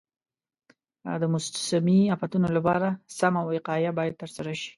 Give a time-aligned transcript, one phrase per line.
[1.21, 2.87] د موسمي افتونو لپاره
[3.19, 4.69] سمه وقایه باید ترسره شي.